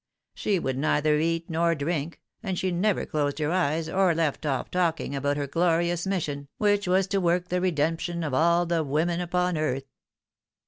She 0.33 0.57
would 0.57 0.79
neither 0.79 1.19
eat 1.19 1.47
nor 1.47 1.75
drink, 1.75 2.19
and 2.41 2.57
she 2.57 2.71
never 2.71 3.05
closed 3.05 3.37
her 3.37 3.51
eyes, 3.51 3.87
or 3.87 4.15
left 4.15 4.47
off 4.47 4.71
talking 4.71 5.13
about 5.15 5.37
her 5.37 5.45
glorious 5.45 6.07
mission, 6.07 6.47
which 6.57 6.87
was 6.87 7.05
to 7.09 7.21
work 7.21 7.49
the 7.49 7.61
redemption 7.61 8.23
of 8.23 8.33
ail 8.33 8.65
the 8.65 8.83
women 8.83 9.21
upon 9.21 9.59
earth." 9.59 9.85